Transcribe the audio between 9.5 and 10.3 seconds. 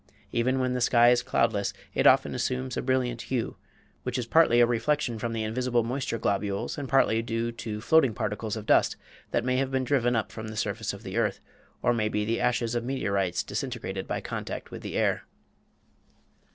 have been driven